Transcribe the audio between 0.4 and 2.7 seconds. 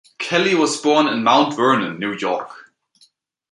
was born in Mount Vernon, New York.